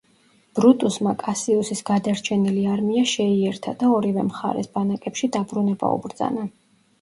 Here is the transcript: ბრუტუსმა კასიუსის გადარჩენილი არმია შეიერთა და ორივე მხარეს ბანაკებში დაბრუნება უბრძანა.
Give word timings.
ბრუტუსმა 0.59 1.11
კასიუსის 1.23 1.83
გადარჩენილი 1.89 2.63
არმია 2.77 3.03
შეიერთა 3.11 3.75
და 3.83 3.91
ორივე 3.99 4.25
მხარეს 4.31 4.73
ბანაკებში 4.79 5.31
დაბრუნება 5.39 5.93
უბრძანა. 6.01 6.49